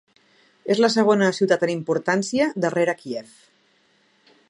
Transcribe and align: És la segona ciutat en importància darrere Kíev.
És 0.75 0.79
la 0.83 0.89
segona 0.93 1.27
ciutat 1.39 1.67
en 1.67 1.73
importància 1.75 2.51
darrere 2.67 2.97
Kíev. 3.05 3.37